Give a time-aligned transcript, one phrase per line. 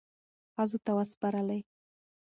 [0.53, 1.59] ښځو ته وسپارلې،